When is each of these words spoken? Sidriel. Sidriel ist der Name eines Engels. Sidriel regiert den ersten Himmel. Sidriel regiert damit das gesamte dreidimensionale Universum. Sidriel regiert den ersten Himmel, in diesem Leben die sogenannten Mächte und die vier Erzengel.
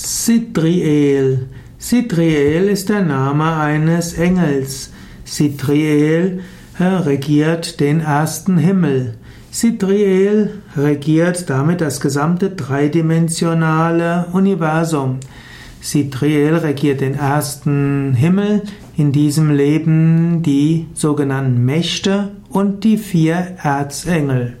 Sidriel. 0.00 1.48
Sidriel 1.76 2.68
ist 2.68 2.88
der 2.88 3.02
Name 3.02 3.56
eines 3.56 4.14
Engels. 4.14 4.92
Sidriel 5.24 6.42
regiert 6.78 7.80
den 7.80 7.98
ersten 7.98 8.58
Himmel. 8.58 9.14
Sidriel 9.50 10.62
regiert 10.76 11.50
damit 11.50 11.80
das 11.80 12.00
gesamte 12.00 12.50
dreidimensionale 12.50 14.26
Universum. 14.32 15.18
Sidriel 15.80 16.54
regiert 16.54 17.00
den 17.00 17.14
ersten 17.14 18.14
Himmel, 18.14 18.62
in 18.96 19.10
diesem 19.10 19.50
Leben 19.50 20.44
die 20.44 20.86
sogenannten 20.94 21.64
Mächte 21.64 22.30
und 22.50 22.84
die 22.84 22.98
vier 22.98 23.56
Erzengel. 23.64 24.58